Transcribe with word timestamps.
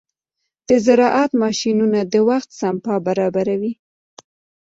د 0.67 0.69
زراعت 0.85 1.31
ماشينونه 1.43 1.99
د 2.13 2.15
وخت 2.29 2.49
سپما 2.59 2.95
برابروي. 3.07 3.73